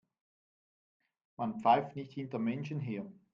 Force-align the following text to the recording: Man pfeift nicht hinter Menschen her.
Man 1.37 1.59
pfeift 1.59 1.95
nicht 1.95 2.13
hinter 2.13 2.39
Menschen 2.39 2.79
her. 2.79 3.05